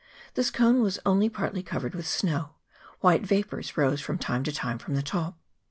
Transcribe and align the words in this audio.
This 0.33 0.49
cone 0.49 0.81
was 0.81 0.97
only 1.05 1.29
partly 1.29 1.61
covered 1.61 1.93
with 1.93 2.07
snow; 2.07 2.55
white 3.01 3.21
vapours 3.23 3.77
rose 3.77 4.01
from 4.01 4.17
time 4.17 4.43
to 4.45 4.51
time 4.51 4.79
from 4.79 4.95
the 4.95 5.03
top. 5.03 5.37